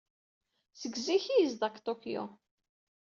[0.79, 2.23] Seg zik ay yezdeɣ deg Tokyo.